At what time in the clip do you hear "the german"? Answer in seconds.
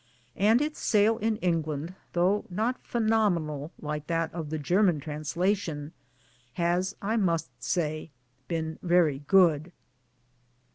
4.49-4.99